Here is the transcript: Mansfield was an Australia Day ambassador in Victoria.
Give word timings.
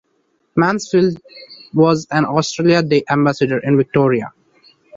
Mansfield 0.55 1.21
was 1.75 2.07
an 2.09 2.25
Australia 2.25 2.81
Day 2.81 3.03
ambassador 3.07 3.59
in 3.59 3.77
Victoria. 3.77 4.33